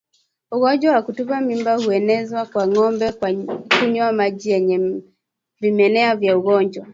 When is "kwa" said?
2.45-2.67, 3.11-3.29